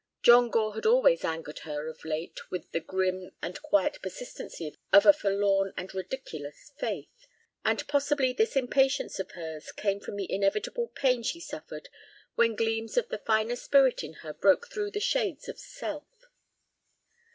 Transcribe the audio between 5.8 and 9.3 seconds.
ridiculous faith. And possibly this impatience of